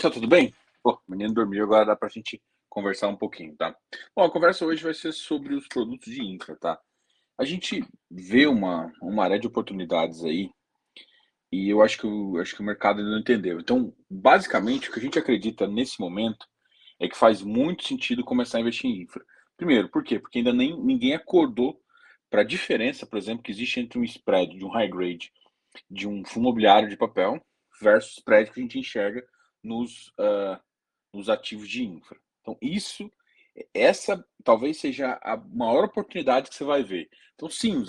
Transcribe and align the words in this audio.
Tá 0.00 0.08
tudo 0.08 0.28
bem? 0.28 0.54
Pô, 0.80 0.92
o 0.92 1.10
menino 1.10 1.34
dormiu, 1.34 1.64
agora 1.64 1.86
dá 1.86 1.96
pra 1.96 2.08
gente 2.08 2.40
conversar 2.68 3.08
um 3.08 3.16
pouquinho, 3.16 3.56
tá? 3.56 3.74
Bom, 4.14 4.22
a 4.22 4.30
conversa 4.30 4.64
hoje 4.64 4.80
vai 4.80 4.94
ser 4.94 5.10
sobre 5.10 5.56
os 5.56 5.66
produtos 5.66 6.14
de 6.14 6.22
infra, 6.22 6.54
tá? 6.54 6.78
A 7.36 7.44
gente 7.44 7.84
vê 8.08 8.46
uma, 8.46 8.92
uma 9.02 9.24
área 9.24 9.40
de 9.40 9.48
oportunidades 9.48 10.22
aí 10.22 10.50
e 11.50 11.68
eu 11.68 11.82
acho 11.82 11.98
que, 11.98 12.06
o, 12.06 12.38
acho 12.38 12.54
que 12.54 12.60
o 12.60 12.64
mercado 12.64 13.00
ainda 13.00 13.10
não 13.10 13.18
entendeu. 13.18 13.58
Então, 13.58 13.92
basicamente, 14.08 14.88
o 14.88 14.92
que 14.92 15.00
a 15.00 15.02
gente 15.02 15.18
acredita 15.18 15.66
nesse 15.66 15.98
momento 15.98 16.46
é 17.00 17.08
que 17.08 17.18
faz 17.18 17.42
muito 17.42 17.84
sentido 17.84 18.22
começar 18.22 18.58
a 18.58 18.60
investir 18.60 18.88
em 18.88 19.02
infra. 19.02 19.24
Primeiro, 19.56 19.88
por 19.88 20.04
quê? 20.04 20.20
Porque 20.20 20.38
ainda 20.38 20.52
nem 20.52 20.80
ninguém 20.80 21.14
acordou 21.14 21.82
para 22.30 22.42
a 22.42 22.44
diferença, 22.44 23.04
por 23.04 23.18
exemplo, 23.18 23.42
que 23.42 23.50
existe 23.50 23.80
entre 23.80 23.98
um 23.98 24.04
spread 24.04 24.56
de 24.56 24.64
um 24.64 24.70
high 24.70 24.88
grade 24.88 25.32
de 25.90 26.06
um 26.06 26.24
fundo 26.24 26.44
imobiliário 26.44 26.88
de 26.88 26.96
papel 26.96 27.44
versus 27.82 28.12
o 28.12 28.18
spread 28.20 28.52
que 28.52 28.60
a 28.60 28.62
gente 28.62 28.78
enxerga 28.78 29.26
nos, 29.68 30.08
uh, 30.18 30.58
nos 31.12 31.28
ativos 31.28 31.68
de 31.68 31.84
infra. 31.84 32.18
Então, 32.40 32.56
isso, 32.62 33.10
essa 33.74 34.24
talvez 34.42 34.78
seja 34.78 35.18
a 35.22 35.36
maior 35.36 35.84
oportunidade 35.84 36.48
que 36.48 36.56
você 36.56 36.64
vai 36.64 36.82
ver. 36.82 37.08
Então, 37.34 37.50
sim, 37.50 37.84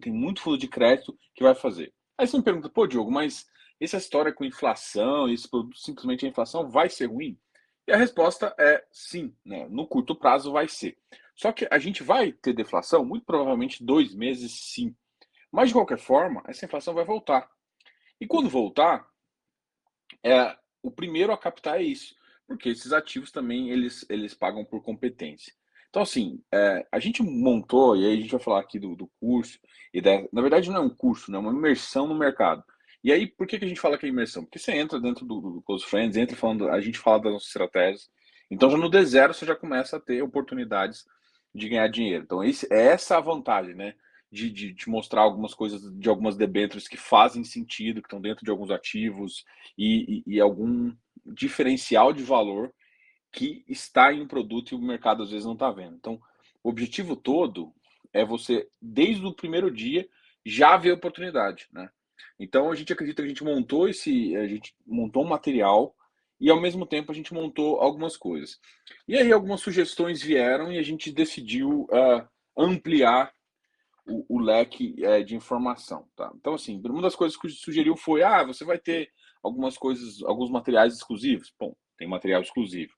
tem 0.00 0.12
muito 0.12 0.42
fundo 0.42 0.58
de 0.58 0.68
crédito 0.68 1.18
que 1.34 1.42
vai 1.42 1.54
fazer. 1.54 1.92
Aí 2.18 2.26
você 2.26 2.36
me 2.36 2.44
pergunta, 2.44 2.68
pô, 2.68 2.86
Diogo, 2.86 3.10
mas 3.10 3.46
essa 3.80 3.96
história 3.96 4.32
com 4.32 4.44
inflação, 4.44 5.28
esse 5.28 5.48
produto 5.48 5.78
simplesmente 5.78 6.24
a 6.24 6.28
inflação 6.28 6.68
vai 6.68 6.88
ser 6.88 7.06
ruim? 7.06 7.38
E 7.86 7.92
a 7.92 7.96
resposta 7.96 8.54
é 8.58 8.84
sim, 8.90 9.34
né? 9.44 9.66
no 9.68 9.86
curto 9.86 10.14
prazo 10.14 10.52
vai 10.52 10.68
ser. 10.68 10.96
Só 11.34 11.52
que 11.52 11.66
a 11.70 11.78
gente 11.78 12.02
vai 12.02 12.32
ter 12.32 12.52
deflação, 12.52 13.04
muito 13.04 13.26
provavelmente 13.26 13.84
dois 13.84 14.14
meses 14.14 14.52
sim. 14.52 14.94
Mas 15.50 15.68
de 15.68 15.74
qualquer 15.74 15.98
forma, 15.98 16.42
essa 16.46 16.64
inflação 16.64 16.94
vai 16.94 17.04
voltar. 17.04 17.50
E 18.20 18.26
quando 18.26 18.48
voltar, 18.48 19.06
é, 20.22 20.56
o 20.84 20.90
primeiro 20.90 21.32
a 21.32 21.38
captar 21.38 21.80
é 21.80 21.82
isso, 21.82 22.14
porque 22.46 22.68
esses 22.68 22.92
ativos 22.92 23.32
também 23.32 23.70
eles, 23.70 24.04
eles 24.10 24.34
pagam 24.34 24.64
por 24.64 24.82
competência. 24.82 25.52
Então, 25.88 26.02
assim, 26.02 26.42
é, 26.52 26.86
a 26.92 26.98
gente 26.98 27.22
montou, 27.22 27.96
e 27.96 28.04
aí 28.04 28.12
a 28.12 28.20
gente 28.20 28.30
vai 28.30 28.40
falar 28.40 28.60
aqui 28.60 28.78
do, 28.78 28.94
do 28.94 29.10
curso, 29.18 29.58
e 29.92 30.00
da, 30.00 30.24
na 30.32 30.42
verdade 30.42 30.68
não 30.68 30.76
é 30.76 30.80
um 30.80 30.90
curso, 30.90 31.30
né, 31.30 31.38
é 31.38 31.40
uma 31.40 31.52
imersão 31.52 32.06
no 32.06 32.14
mercado. 32.14 32.62
E 33.02 33.12
aí, 33.12 33.26
por 33.26 33.46
que, 33.46 33.58
que 33.58 33.64
a 33.64 33.68
gente 33.68 33.80
fala 33.80 33.96
que 33.96 34.04
é 34.04 34.08
imersão? 34.08 34.44
Porque 34.44 34.58
você 34.58 34.72
entra 34.72 35.00
dentro 35.00 35.24
do, 35.24 35.40
do 35.40 35.62
Close 35.62 35.84
Friends, 35.86 36.16
entra 36.16 36.36
falando, 36.36 36.68
a 36.68 36.80
gente 36.80 36.98
fala 36.98 37.22
das 37.22 37.32
nossas 37.32 37.48
estratégias, 37.48 38.10
então 38.50 38.70
já 38.70 38.76
no 38.76 38.90
D0 38.90 39.32
você 39.32 39.46
já 39.46 39.56
começa 39.56 39.96
a 39.96 40.00
ter 40.00 40.22
oportunidades 40.22 41.04
de 41.54 41.68
ganhar 41.68 41.88
dinheiro. 41.88 42.24
Então, 42.24 42.44
esse, 42.44 42.66
é 42.70 42.86
essa 42.88 43.16
a 43.16 43.20
vantagem, 43.20 43.74
né? 43.74 43.94
De, 44.34 44.50
de, 44.50 44.72
de, 44.72 44.88
mostrar 44.88 45.22
algumas 45.22 45.54
coisas 45.54 45.80
de 45.96 46.08
algumas 46.08 46.36
debêntures 46.36 46.88
que 46.88 46.96
fazem 46.96 47.44
sentido, 47.44 48.02
que 48.02 48.08
estão 48.08 48.20
dentro 48.20 48.44
de 48.44 48.50
alguns 48.50 48.68
ativos 48.68 49.44
e, 49.78 50.24
e, 50.26 50.34
e, 50.34 50.40
algum 50.40 50.92
diferencial 51.24 52.12
de 52.12 52.24
valor 52.24 52.74
que 53.30 53.64
está 53.68 54.12
em 54.12 54.22
um 54.22 54.26
produto 54.26 54.72
e 54.72 54.74
o 54.74 54.80
mercado 54.80 55.22
às 55.22 55.30
vezes 55.30 55.44
não 55.44 55.52
está 55.52 55.70
vendo. 55.70 55.94
Então, 55.96 56.20
o 56.64 56.68
objetivo 56.68 57.14
todo 57.14 57.72
é 58.12 58.24
você, 58.24 58.68
desde 58.82 59.24
o 59.24 59.32
primeiro 59.32 59.70
dia, 59.70 60.08
já 60.44 60.76
ver 60.76 60.92
oportunidade, 60.92 61.68
né? 61.72 61.88
Então, 62.38 62.70
a 62.70 62.74
gente 62.74 62.92
acredita 62.92 63.22
que 63.22 63.26
a 63.26 63.28
gente 63.28 63.44
montou 63.44 63.88
esse, 63.88 64.34
a 64.36 64.48
gente 64.48 64.74
montou 64.84 65.24
um 65.24 65.28
material 65.28 65.94
e 66.40 66.50
ao 66.50 66.60
mesmo 66.60 66.84
tempo 66.84 67.12
a 67.12 67.14
gente 67.14 67.32
montou 67.32 67.80
algumas 67.80 68.16
coisas. 68.16 68.58
E 69.06 69.16
aí 69.16 69.32
algumas 69.32 69.60
sugestões 69.60 70.22
vieram 70.22 70.72
e 70.72 70.78
a 70.78 70.82
gente 70.82 71.12
decidiu 71.12 71.82
uh, 71.84 72.28
ampliar 72.56 73.32
o, 74.06 74.36
o 74.36 74.38
leque 74.40 74.94
uh, 74.98 75.24
de 75.24 75.34
informação. 75.34 76.08
Tá? 76.16 76.30
Então, 76.34 76.54
assim, 76.54 76.80
uma 76.84 77.02
das 77.02 77.16
coisas 77.16 77.36
que 77.36 77.48
sugeriu 77.48 77.96
foi: 77.96 78.22
ah, 78.22 78.44
você 78.44 78.64
vai 78.64 78.78
ter 78.78 79.10
algumas 79.42 79.76
coisas, 79.76 80.22
alguns 80.22 80.50
materiais 80.50 80.94
exclusivos. 80.94 81.52
Bom, 81.58 81.74
tem 81.96 82.08
material 82.08 82.42
exclusivo. 82.42 82.92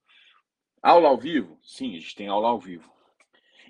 Aula 0.82 1.08
ao 1.08 1.18
vivo? 1.18 1.58
Sim, 1.62 1.96
a 1.96 2.00
gente 2.00 2.14
tem 2.14 2.28
aula 2.28 2.48
ao 2.48 2.60
vivo. 2.60 2.90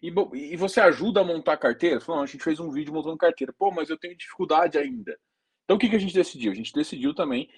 E, 0.03 0.13
e 0.53 0.57
você 0.57 0.81
ajuda 0.81 1.21
a 1.21 1.25
montar 1.25 1.57
carteira? 1.57 2.01
Falou, 2.01 2.23
a 2.23 2.27
gente 2.27 2.45
fez 2.45 2.61
um 2.61 2.71
vídeo 2.71 2.93
montando 2.93 3.17
carteira. 3.17 3.55
Pô, 3.57 3.71
mas 3.71 3.89
eu 3.89 3.99
tenho 3.99 4.17
dificuldade 4.17 4.77
ainda. 4.77 5.19
Então, 5.65 5.77
o 5.77 5.79
que, 5.81 5.89
que 5.89 5.97
a 5.97 5.99
gente 5.99 6.15
decidiu? 6.15 6.53
A 6.53 6.55
gente 6.55 6.73
decidiu 6.73 7.15
também 7.15 7.49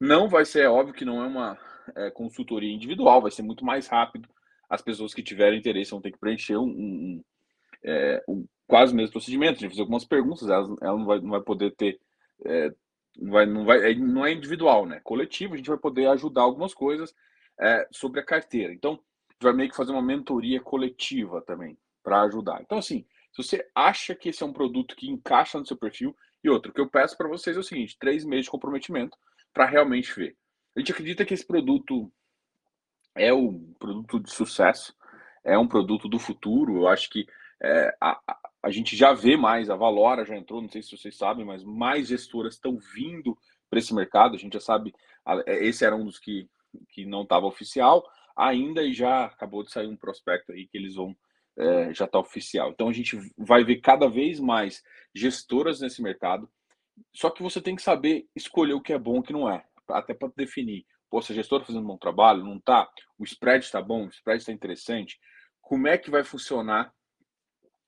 não 0.00 0.28
vai 0.28 0.44
ser, 0.44 0.64
é 0.64 0.68
óbvio 0.68 0.94
que 0.94 1.04
não 1.04 1.22
é 1.22 1.26
uma 1.26 1.58
é, 1.94 2.10
consultoria 2.10 2.72
individual, 2.72 3.22
vai 3.22 3.30
ser 3.30 3.42
muito 3.42 3.64
mais 3.64 3.86
rápido. 3.86 4.28
As 4.68 4.82
pessoas 4.82 5.14
que 5.14 5.22
tiverem 5.22 5.58
interesse 5.58 5.92
vão 5.92 6.00
ter 6.00 6.12
que 6.12 6.18
preencher 6.18 6.56
um, 6.56 6.66
um, 6.66 7.24
é, 7.84 8.22
um 8.28 8.46
quase 8.66 8.92
o 8.92 8.96
mesmo 8.96 9.12
procedimento, 9.12 9.58
de 9.58 9.68
fazer 9.68 9.80
algumas 9.80 10.04
perguntas, 10.04 10.48
ela, 10.48 10.76
ela 10.80 10.98
não, 10.98 11.04
vai, 11.04 11.20
não 11.20 11.30
vai 11.30 11.40
poder 11.40 11.74
ter. 11.74 12.00
É, 12.44 12.72
não, 13.16 13.32
vai, 13.32 13.46
não, 13.46 13.64
vai, 13.64 13.92
é, 13.92 13.94
não 13.94 14.26
é 14.26 14.32
individual, 14.32 14.86
né? 14.86 15.00
Coletivo, 15.02 15.54
a 15.54 15.56
gente 15.56 15.68
vai 15.68 15.78
poder 15.78 16.06
ajudar 16.08 16.42
algumas 16.42 16.74
coisas 16.74 17.14
é, 17.60 17.86
sobre 17.90 18.20
a 18.20 18.24
carteira. 18.24 18.72
Então, 18.72 18.92
a 18.92 19.32
gente 19.32 19.42
vai 19.42 19.52
meio 19.52 19.70
que 19.70 19.76
fazer 19.76 19.92
uma 19.92 20.02
mentoria 20.02 20.60
coletiva 20.60 21.40
também, 21.42 21.78
para 22.02 22.22
ajudar. 22.22 22.60
Então, 22.60 22.78
assim, 22.78 23.06
se 23.32 23.42
você 23.42 23.68
acha 23.74 24.14
que 24.14 24.28
esse 24.28 24.42
é 24.42 24.46
um 24.46 24.52
produto 24.52 24.96
que 24.96 25.08
encaixa 25.08 25.58
no 25.58 25.66
seu 25.66 25.76
perfil, 25.76 26.14
e 26.46 26.48
outro, 26.48 26.72
que 26.72 26.80
eu 26.80 26.88
peço 26.88 27.16
para 27.16 27.28
vocês 27.28 27.56
é 27.56 27.60
o 27.60 27.62
seguinte: 27.62 27.98
três 27.98 28.24
meses 28.24 28.44
de 28.44 28.50
comprometimento 28.50 29.18
para 29.52 29.66
realmente 29.66 30.14
ver. 30.14 30.36
A 30.76 30.80
gente 30.80 30.92
acredita 30.92 31.24
que 31.24 31.34
esse 31.34 31.46
produto 31.46 32.12
é 33.14 33.32
um 33.32 33.72
produto 33.78 34.20
de 34.20 34.30
sucesso, 34.30 34.94
é 35.42 35.58
um 35.58 35.66
produto 35.66 36.08
do 36.08 36.18
futuro. 36.18 36.76
Eu 36.76 36.88
acho 36.88 37.10
que 37.10 37.26
é, 37.60 37.96
a, 38.00 38.20
a, 38.26 38.45
a, 38.66 38.70
gente 38.70 38.96
já 38.96 39.12
vê 39.12 39.36
mais, 39.36 39.70
a 39.70 39.76
Valora 39.76 40.24
já 40.24 40.36
entrou, 40.36 40.62
não 40.62 40.68
sei 40.68 40.82
se 40.82 40.96
vocês 40.96 41.16
sabem, 41.16 41.44
mas 41.44 41.64
mais 41.64 42.08
gestoras 42.08 42.54
estão 42.54 42.78
vindo 42.94 43.36
para 43.68 43.78
esse 43.78 43.94
mercado. 43.94 44.34
A 44.34 44.38
gente 44.38 44.54
já 44.54 44.60
sabe, 44.60 44.94
é, 45.46 45.64
esse 45.64 45.84
era 45.84 45.96
um 45.96 46.04
dos 46.04 46.18
que, 46.18 46.48
que 46.90 47.04
não 47.04 47.22
estava 47.22 47.46
oficial 47.46 48.04
ainda 48.36 48.82
e 48.82 48.92
já 48.92 49.26
acabou 49.26 49.62
de 49.62 49.70
sair 49.70 49.86
um 49.86 49.96
prospecto 49.96 50.52
aí 50.52 50.66
que 50.66 50.76
eles 50.76 50.94
vão 50.94 51.16
é, 51.58 51.94
já 51.94 52.04
está 52.04 52.18
oficial. 52.18 52.70
Então 52.70 52.88
a 52.88 52.92
gente 52.92 53.18
vai 53.38 53.64
ver 53.64 53.76
cada 53.76 54.08
vez 54.08 54.38
mais 54.38 54.82
gestoras 55.14 55.80
nesse 55.80 56.02
mercado 56.02 56.48
só 57.12 57.30
que 57.30 57.42
você 57.42 57.60
tem 57.60 57.76
que 57.76 57.82
saber 57.82 58.26
escolher 58.34 58.74
o 58.74 58.80
que 58.80 58.92
é 58.92 58.98
bom 58.98 59.16
e 59.16 59.18
o 59.18 59.22
que 59.22 59.32
não 59.32 59.50
é, 59.50 59.64
até 59.88 60.14
para 60.14 60.32
definir. 60.36 60.86
Pô, 61.10 61.22
se 61.22 61.32
a 61.32 61.34
gestora 61.34 61.62
está 61.62 61.72
fazendo 61.72 61.84
um 61.84 61.88
bom 61.88 61.98
trabalho, 61.98 62.44
não 62.44 62.56
está? 62.56 62.88
O 63.18 63.24
spread 63.24 63.64
está 63.64 63.80
bom, 63.80 64.06
o 64.06 64.10
spread 64.10 64.40
está 64.40 64.52
interessante. 64.52 65.18
Como 65.60 65.86
é 65.86 65.96
que 65.96 66.10
vai 66.10 66.24
funcionar 66.24 66.92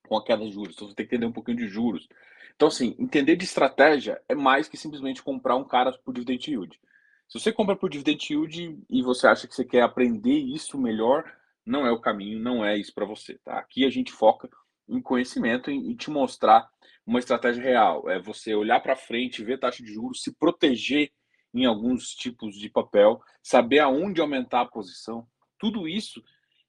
com 0.08 0.16
a 0.16 0.24
queda 0.24 0.44
de 0.44 0.50
juros? 0.50 0.74
Então 0.74 0.88
você 0.88 0.94
tem 0.94 1.06
que 1.06 1.14
entender 1.14 1.26
um 1.26 1.32
pouquinho 1.32 1.58
de 1.58 1.69
juros. 1.69 2.08
Então, 2.56 2.69
assim, 2.69 2.96
entender 2.98 3.36
de 3.36 3.44
estratégia 3.44 4.20
é 4.28 4.34
mais 4.34 4.69
que 4.69 4.76
simplesmente 4.76 5.22
comprar 5.22 5.54
um 5.54 5.64
cara 5.64 5.92
por 6.04 6.12
dividend 6.12 6.50
yield. 6.50 6.80
Se 7.28 7.38
você 7.38 7.52
compra 7.52 7.76
por 7.76 7.88
dividend 7.88 8.26
yield 8.28 8.78
e 8.91 9.02
você 9.02 9.28
acha 9.28 9.46
que 9.46 9.54
você 9.54 9.64
quer 9.64 9.82
aprender 9.82 10.36
isso 10.38 10.76
melhor, 10.76 11.30
não 11.64 11.86
é 11.86 11.92
o 11.92 12.00
caminho, 12.00 12.41
não 12.41 12.64
é 12.64 12.76
isso 12.76 12.92
para 12.92 13.04
você, 13.04 13.38
tá? 13.44 13.58
Aqui 13.58 13.84
a 13.84 13.91
gente 13.91 14.10
foca 14.10 14.48
em 14.88 15.00
conhecimento 15.00 15.70
e 15.70 15.94
te 15.94 16.10
mostrar 16.10 16.69
uma 17.06 17.19
estratégia 17.19 17.62
real. 17.62 18.08
É 18.08 18.19
você 18.19 18.54
olhar 18.54 18.80
para 18.80 18.96
frente, 18.96 19.44
ver 19.44 19.58
taxa 19.58 19.82
de 19.82 19.92
juros, 19.92 20.22
se 20.22 20.32
proteger 20.34 21.12
em 21.54 21.64
alguns 21.64 22.08
tipos 22.14 22.56
de 22.56 22.69
papel, 22.69 23.20
saber 23.42 23.78
aonde 23.80 24.20
aumentar 24.20 24.62
a 24.62 24.66
posição. 24.66 25.26
Tudo 25.58 25.86
isso 25.86 26.22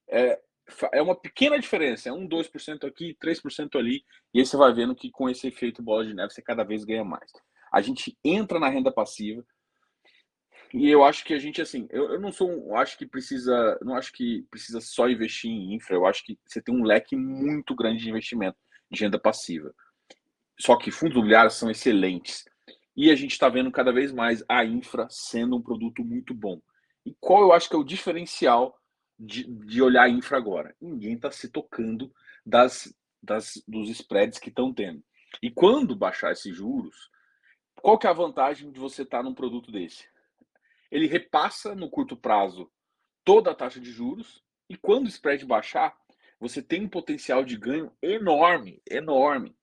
é, 0.08 0.40
é 0.94 1.02
uma 1.02 1.16
pequena 1.16 1.60
diferença, 1.60 2.10
é 2.10 2.14
um 2.14 2.28
2% 2.28 2.86
aqui, 2.86 3.16
3% 3.22 3.78
ali, 3.78 4.04
e 4.34 4.40
aí 4.40 4.46
você 4.46 4.58
vai 4.58 4.74
vendo 4.74 4.96
que 4.96 5.12
com 5.12 5.30
esse 5.30 5.48
efeito 5.48 5.82
bola 5.82 6.06
de 6.06 6.14
neve 6.14 6.34
você 6.34 6.42
cada 6.42 6.64
vez 6.64 6.84
ganha 6.84 7.04
mais. 7.04 7.32
A 7.72 7.82
gente 7.82 8.18
entra 8.24 8.60
na 8.60 8.70
renda 8.70 8.92
passiva, 8.92 9.46
e 10.74 10.88
eu 10.88 11.04
acho 11.04 11.24
que 11.26 11.34
a 11.34 11.40
gente 11.40 11.62
assim, 11.62 11.88
eu, 11.90 12.14
eu 12.14 12.20
não 12.20 12.32
sou, 12.32 12.50
um, 12.50 12.76
acho 12.76 12.98
que 12.98 13.06
precisa, 13.06 13.80
não 13.82 13.96
acho 13.96 14.14
que 14.14 14.46
precisa 14.52 14.80
só 14.80 15.10
investir 15.10 15.50
em 15.50 15.74
infra, 15.74 15.96
eu 15.96 16.06
acho 16.06 16.24
que 16.24 16.38
você 16.46 16.62
tem 16.62 16.76
um 16.76 16.84
leque 16.84 17.16
muito 17.16 17.76
grande 17.76 18.04
de 18.04 18.10
investimento 18.10 18.58
de 18.92 19.04
renda 19.04 19.20
passiva. 19.20 19.74
Só 20.60 20.76
que 20.76 20.92
fundos 20.92 21.16
imobiliários 21.16 21.56
são 21.56 21.72
excelentes. 21.72 22.44
E 22.96 23.10
a 23.10 23.16
gente 23.16 23.32
está 23.32 23.48
vendo 23.48 23.72
cada 23.72 23.94
vez 23.94 24.12
mais 24.12 24.44
a 24.48 24.66
infra 24.66 25.08
sendo 25.10 25.56
um 25.56 25.62
produto 25.62 26.04
muito 26.04 26.34
bom. 26.34 26.62
E 27.06 27.16
qual 27.20 27.42
eu 27.42 27.54
acho 27.54 27.70
que 27.70 27.76
é 27.76 27.80
o 27.80 27.84
diferencial 27.84 28.79
de, 29.20 29.44
de 29.44 29.82
olhar 29.82 30.04
a 30.04 30.10
infra 30.10 30.38
agora? 30.38 30.76
Ninguém 30.80 31.14
está 31.14 31.32
se 31.32 31.50
tocando 31.50 32.14
das, 32.46 32.94
das, 33.22 33.62
dos 33.68 33.90
spreads 33.90 34.40
que 34.40 34.50
estão 34.50 34.74
tendo. 34.74 35.04
E 35.42 35.52
quando 35.52 35.96
baixar 35.96 36.32
esses 36.32 36.56
juros, 36.56 37.10
qual 37.82 37.98
que 37.98 38.08
é 38.08 38.10
a 38.10 38.14
vantagem 38.14 38.72
de 38.72 38.80
você 38.80 39.04
estar 39.04 39.20
tá 39.20 39.24
num 39.24 39.34
produto 39.34 39.72
desse? 39.72 40.08
Ele 40.90 41.08
repassa 41.08 41.76
no 41.76 41.90
curto 41.90 42.16
prazo 42.18 42.72
toda 43.24 43.52
a 43.52 43.56
taxa 43.56 43.80
de 43.80 43.92
juros 43.92 44.44
e 44.70 44.78
quando 44.78 45.06
o 45.06 45.10
spread 45.10 45.46
baixar, 45.46 45.96
você 46.40 46.62
tem 46.62 46.86
um 46.86 46.90
potencial 46.90 47.44
de 47.44 47.58
ganho 47.58 47.92
enorme, 48.02 48.82
enorme 48.90 49.56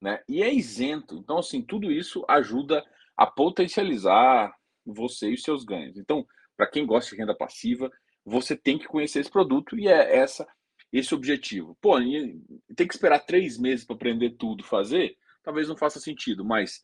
né? 0.00 0.22
E 0.28 0.42
é 0.42 0.52
isento. 0.52 1.16
Então, 1.16 1.38
assim, 1.38 1.62
tudo 1.62 1.92
isso 1.92 2.24
ajuda 2.26 2.84
a 3.16 3.26
potencializar 3.26 4.54
você 4.84 5.30
e 5.30 5.34
os 5.34 5.42
seus 5.42 5.62
ganhos. 5.62 5.98
Então, 5.98 6.26
para 6.56 6.66
quem 6.66 6.86
gosta 6.86 7.10
de 7.10 7.20
renda 7.20 7.36
passiva, 7.36 7.90
você 8.24 8.56
tem 8.56 8.78
que 8.78 8.86
conhecer 8.86 9.20
esse 9.20 9.30
produto 9.30 9.78
e 9.78 9.88
é 9.88 10.16
essa 10.16 10.46
esse 10.92 11.14
objetivo. 11.14 11.76
Pô, 11.80 11.98
tem 12.00 12.86
que 12.86 12.94
esperar 12.94 13.20
três 13.20 13.56
meses 13.56 13.84
para 13.84 13.94
aprender 13.94 14.30
tudo, 14.30 14.64
fazer? 14.64 15.16
Talvez 15.42 15.68
não 15.68 15.76
faça 15.76 16.00
sentido, 16.00 16.44
mas 16.44 16.82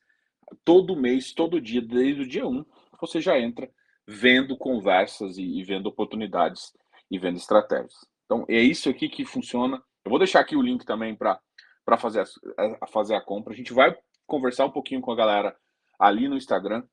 todo 0.64 0.96
mês, 0.96 1.32
todo 1.32 1.60
dia, 1.60 1.82
desde 1.82 2.22
o 2.22 2.28
dia 2.28 2.46
1, 2.46 2.64
você 3.00 3.20
já 3.20 3.38
entra 3.38 3.68
vendo 4.06 4.56
conversas 4.56 5.36
e, 5.36 5.42
e 5.42 5.64
vendo 5.64 5.86
oportunidades 5.86 6.72
e 7.10 7.18
vendo 7.18 7.36
estratégias. 7.36 8.06
Então, 8.24 8.44
é 8.48 8.60
isso 8.60 8.88
aqui 8.88 9.08
que 9.08 9.24
funciona. 9.24 9.82
Eu 10.04 10.10
vou 10.10 10.18
deixar 10.18 10.40
aqui 10.40 10.56
o 10.56 10.62
link 10.62 10.84
também 10.84 11.16
para 11.16 11.40
fazer, 11.98 12.24
a, 12.80 12.86
fazer 12.86 13.14
a 13.14 13.20
compra. 13.20 13.52
A 13.52 13.56
gente 13.56 13.72
vai 13.72 13.96
conversar 14.26 14.66
um 14.66 14.70
pouquinho 14.70 15.00
com 15.00 15.10
a 15.10 15.16
galera 15.16 15.56
ali 15.98 16.28
no 16.28 16.36
Instagram. 16.36 16.84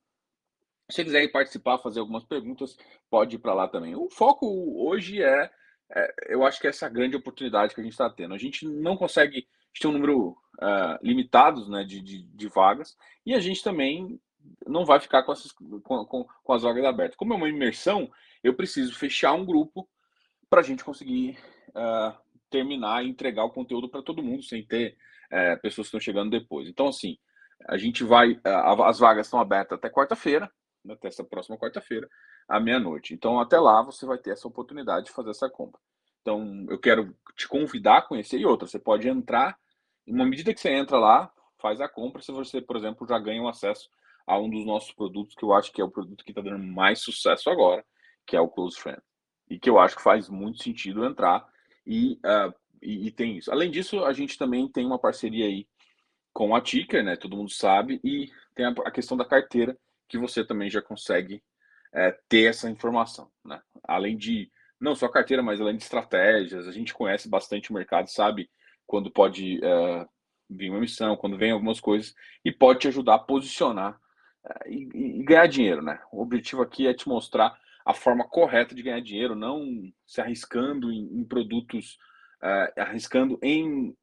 Se 0.89 0.97
você 0.97 1.03
quiser 1.05 1.23
ir 1.23 1.31
participar, 1.31 1.77
fazer 1.77 1.99
algumas 1.99 2.23
perguntas, 2.23 2.77
pode 3.09 3.35
ir 3.35 3.39
para 3.39 3.53
lá 3.53 3.67
também. 3.67 3.95
O 3.95 4.09
foco 4.09 4.45
hoje 4.85 5.21
é, 5.21 5.49
é, 5.95 6.13
eu 6.27 6.45
acho 6.45 6.59
que 6.59 6.67
é 6.67 6.69
essa 6.69 6.89
grande 6.89 7.15
oportunidade 7.15 7.73
que 7.73 7.81
a 7.81 7.83
gente 7.83 7.93
está 7.93 8.09
tendo. 8.09 8.33
A 8.33 8.37
gente 8.37 8.67
não 8.67 8.97
consegue, 8.97 9.37
a 9.37 9.39
gente 9.39 9.81
tem 9.81 9.89
um 9.89 9.93
número 9.93 10.29
uh, 10.61 10.97
limitado 11.01 11.69
né, 11.69 11.83
de, 11.83 12.01
de, 12.01 12.23
de, 12.23 12.47
vagas, 12.47 12.97
e 13.25 13.33
a 13.33 13.39
gente 13.39 13.63
também 13.63 14.19
não 14.67 14.85
vai 14.85 14.99
ficar 14.99 15.23
com, 15.23 15.31
essas, 15.31 15.51
com, 15.51 16.05
com, 16.05 16.25
com 16.43 16.53
as 16.53 16.63
vagas 16.63 16.83
abertas. 16.83 17.15
Como 17.15 17.33
é 17.33 17.37
uma 17.37 17.49
imersão, 17.49 18.11
eu 18.43 18.53
preciso 18.53 18.93
fechar 18.93 19.33
um 19.33 19.45
grupo 19.45 19.87
para 20.49 20.59
a 20.59 20.63
gente 20.63 20.83
conseguir 20.83 21.37
uh, 21.69 22.15
terminar 22.49 23.03
e 23.03 23.09
entregar 23.09 23.45
o 23.45 23.51
conteúdo 23.51 23.89
para 23.89 24.03
todo 24.03 24.21
mundo, 24.21 24.43
sem 24.43 24.65
ter 24.65 24.97
uh, 25.31 25.59
pessoas 25.61 25.87
que 25.87 25.95
estão 25.95 25.99
chegando 25.99 26.29
depois. 26.29 26.67
Então, 26.67 26.87
assim, 26.87 27.17
a 27.67 27.77
gente 27.77 28.03
vai. 28.03 28.39
As 28.43 28.99
vagas 28.99 29.27
estão 29.27 29.39
abertas 29.39 29.77
até 29.77 29.89
quarta-feira, 29.89 30.51
até 30.89 31.07
essa 31.07 31.23
próxima 31.23 31.57
quarta-feira, 31.57 32.09
à 32.47 32.59
meia-noite. 32.59 33.13
Então, 33.13 33.39
até 33.39 33.59
lá, 33.59 33.81
você 33.81 34.05
vai 34.05 34.17
ter 34.17 34.31
essa 34.31 34.47
oportunidade 34.47 35.05
de 35.05 35.11
fazer 35.11 35.29
essa 35.29 35.49
compra. 35.49 35.79
Então, 36.21 36.65
eu 36.69 36.79
quero 36.79 37.15
te 37.35 37.47
convidar 37.47 37.97
a 37.97 38.01
conhecer. 38.01 38.39
E 38.39 38.45
outra, 38.45 38.67
você 38.67 38.79
pode 38.79 39.07
entrar, 39.07 39.57
em 40.07 40.13
uma 40.13 40.25
medida 40.25 40.53
que 40.53 40.59
você 40.59 40.71
entra 40.71 40.97
lá, 40.97 41.31
faz 41.59 41.79
a 41.81 41.87
compra. 41.87 42.21
Se 42.21 42.31
você, 42.31 42.61
por 42.61 42.75
exemplo, 42.75 43.07
já 43.07 43.17
ganha 43.19 43.41
um 43.41 43.47
acesso 43.47 43.89
a 44.25 44.37
um 44.37 44.49
dos 44.49 44.65
nossos 44.65 44.91
produtos, 44.93 45.35
que 45.35 45.43
eu 45.43 45.53
acho 45.53 45.71
que 45.71 45.81
é 45.81 45.83
o 45.83 45.91
produto 45.91 46.23
que 46.23 46.31
está 46.31 46.41
dando 46.41 46.63
mais 46.63 46.99
sucesso 46.99 47.49
agora, 47.49 47.83
que 48.25 48.35
é 48.35 48.41
o 48.41 48.47
Close 48.47 48.79
Friend 48.79 49.01
e 49.49 49.59
que 49.59 49.69
eu 49.69 49.79
acho 49.79 49.95
que 49.95 50.01
faz 50.01 50.29
muito 50.29 50.63
sentido 50.63 51.05
entrar 51.05 51.45
e, 51.85 52.13
uh, 52.25 52.53
e, 52.81 53.07
e, 53.07 53.11
tem 53.11 53.37
isso. 53.37 53.51
Além 53.51 53.69
disso, 53.69 54.03
a 54.03 54.13
gente 54.13 54.37
também 54.37 54.67
tem 54.67 54.85
uma 54.85 54.97
parceria 54.97 55.45
aí 55.45 55.67
com 56.33 56.55
a 56.55 56.61
Ticker, 56.61 57.03
né? 57.03 57.15
Todo 57.15 57.37
mundo 57.37 57.51
sabe, 57.51 57.99
e 58.03 58.31
tem 58.55 58.65
a, 58.65 58.69
a 58.69 58.91
questão 58.91 59.15
da 59.15 59.25
carteira, 59.25 59.77
que 60.13 60.17
você 60.19 60.45
também 60.45 60.69
já 60.69 60.79
consegue 60.79 61.43
é, 61.91 62.15
ter 62.29 62.43
essa 62.43 62.69
informação, 62.69 63.31
né? 63.43 63.59
Além 63.83 64.15
de 64.15 64.51
não 64.79 64.93
só 64.93 65.07
carteira, 65.07 65.41
mas 65.41 65.59
além 65.59 65.75
de 65.75 65.81
estratégias, 65.81 66.67
a 66.67 66.71
gente 66.71 66.93
conhece 66.93 67.27
bastante 67.27 67.71
o 67.71 67.73
mercado, 67.73 68.11
sabe 68.11 68.47
quando 68.85 69.09
pode 69.09 69.57
uh, 69.57 70.07
vir 70.47 70.69
uma 70.69 70.77
emissão, 70.77 71.17
quando 71.17 71.35
vem 71.35 71.49
algumas 71.49 71.79
coisas, 71.79 72.13
e 72.45 72.51
pode 72.51 72.81
te 72.81 72.87
ajudar 72.89 73.15
a 73.15 73.19
posicionar 73.19 73.99
uh, 74.45 74.69
e, 74.69 74.87
e 74.93 75.23
ganhar 75.23 75.47
dinheiro, 75.47 75.81
né? 75.81 75.99
O 76.11 76.21
objetivo 76.21 76.61
aqui 76.61 76.85
é 76.85 76.93
te 76.93 77.09
mostrar 77.09 77.57
a 77.83 77.93
forma 77.95 78.27
correta 78.27 78.75
de 78.75 78.83
ganhar 78.83 79.01
dinheiro, 79.01 79.33
não 79.33 79.81
se 80.05 80.21
arriscando 80.21 80.91
em, 80.91 81.05
em 81.17 81.23
produtos, 81.23 81.97
arriscando 82.77 83.39
em, 83.41 83.95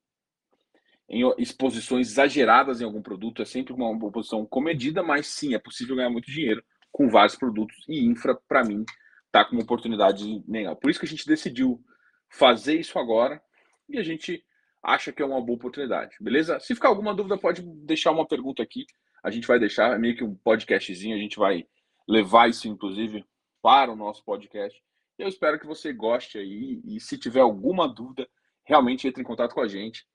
em 1.10 1.22
exposições 1.38 2.08
exageradas 2.08 2.80
em 2.80 2.84
algum 2.84 3.02
produto. 3.02 3.42
É 3.42 3.44
sempre 3.44 3.72
uma, 3.72 3.98
posição 4.12 4.46
comedida, 4.46 5.02
mas 5.02 5.26
sim, 5.26 5.54
é 5.54 5.58
possível 5.58 5.96
ganhar 5.96 6.10
muito 6.10 6.30
dinheiro 6.30 6.62
com 6.92 7.10
vários 7.10 7.34
produtos. 7.34 7.76
E 7.88 8.04
infra, 8.06 8.38
para 8.48 8.62
mim, 8.62 8.84
tá 9.32 9.44
com 9.44 9.56
uma 9.56 9.64
oportunidade 9.64 10.42
legal. 10.48 10.76
Por 10.76 10.88
isso 10.88 11.00
que 11.00 11.06
a 11.06 11.08
gente 11.08 11.26
decidiu 11.26 11.82
fazer 12.28 12.78
isso 12.78 12.96
agora 12.96 13.42
e 13.88 13.98
a 13.98 14.02
gente 14.04 14.44
acha 14.82 15.12
que 15.12 15.20
é 15.20 15.26
uma 15.26 15.40
boa 15.40 15.56
oportunidade, 15.56 16.16
beleza? 16.20 16.58
Se 16.60 16.74
ficar 16.74 16.88
alguma 16.88 17.14
dúvida, 17.14 17.36
pode 17.36 17.60
deixar 17.84 18.12
uma 18.12 18.26
pergunta 18.26 18.62
aqui. 18.62 18.86
A 19.22 19.30
gente 19.30 19.46
vai 19.46 19.58
deixar, 19.58 19.94
é 19.94 19.98
meio 19.98 20.16
que 20.16 20.24
um 20.24 20.34
podcastzinho, 20.36 21.14
a 21.14 21.18
gente 21.18 21.36
vai 21.36 21.66
levar 22.08 22.48
isso, 22.48 22.68
inclusive, 22.68 23.24
para 23.60 23.92
o 23.92 23.96
nosso 23.96 24.24
podcast. 24.24 24.80
Eu 25.18 25.28
espero 25.28 25.58
que 25.58 25.66
você 25.66 25.92
goste 25.92 26.38
aí 26.38 26.80
e 26.84 26.98
se 26.98 27.18
tiver 27.18 27.40
alguma 27.40 27.86
dúvida, 27.86 28.26
realmente 28.64 29.06
entre 29.06 29.20
em 29.20 29.26
contato 29.26 29.54
com 29.54 29.60
a 29.60 29.68
gente. 29.68 30.06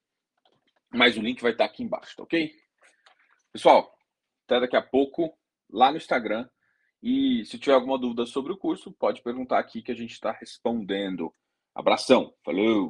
Mas 0.92 1.16
o 1.16 1.22
link 1.22 1.40
vai 1.42 1.52
estar 1.52 1.64
aqui 1.64 1.82
embaixo, 1.82 2.16
tá 2.16 2.22
ok? 2.22 2.52
Pessoal, 3.52 3.92
até 4.44 4.60
daqui 4.60 4.76
a 4.76 4.82
pouco 4.82 5.36
lá 5.70 5.90
no 5.90 5.96
Instagram. 5.96 6.48
E 7.02 7.44
se 7.44 7.58
tiver 7.58 7.74
alguma 7.74 7.98
dúvida 7.98 8.26
sobre 8.26 8.52
o 8.52 8.56
curso, 8.56 8.92
pode 8.92 9.22
perguntar 9.22 9.58
aqui 9.58 9.82
que 9.82 9.92
a 9.92 9.94
gente 9.94 10.12
está 10.12 10.32
respondendo. 10.32 11.32
Abração, 11.74 12.34
falou! 12.44 12.84